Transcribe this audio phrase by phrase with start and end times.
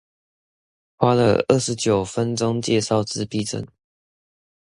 [0.95, 3.67] 花了二十九分鐘介紹自閉症